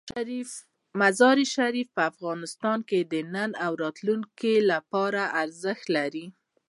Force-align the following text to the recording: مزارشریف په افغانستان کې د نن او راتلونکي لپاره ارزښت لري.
مزارشریف 0.99 1.87
په 1.95 2.01
افغانستان 2.11 2.79
کې 2.89 2.99
د 3.11 3.13
نن 3.33 3.49
او 3.65 3.71
راتلونکي 3.83 4.53
لپاره 4.71 5.21
ارزښت 5.43 5.85
لري. 5.97 6.25